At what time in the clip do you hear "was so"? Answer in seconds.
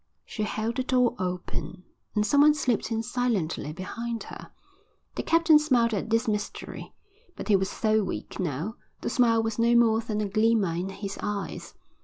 7.55-8.03